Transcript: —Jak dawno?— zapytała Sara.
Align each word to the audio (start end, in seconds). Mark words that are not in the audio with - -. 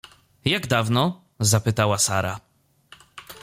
—Jak 0.45 0.67
dawno?— 0.67 1.21
zapytała 1.49 1.97
Sara. 1.97 2.39